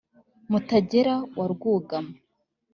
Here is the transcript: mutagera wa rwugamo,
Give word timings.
mutagera 0.51 1.15
wa 1.37 1.45
rwugamo, 1.53 2.13